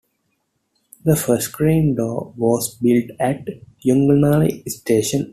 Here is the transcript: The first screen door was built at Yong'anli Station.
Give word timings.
The 1.05 1.15
first 1.15 1.49
screen 1.51 1.93
door 1.93 2.33
was 2.35 2.73
built 2.73 3.11
at 3.19 3.45
Yong'anli 3.85 4.67
Station. 4.67 5.29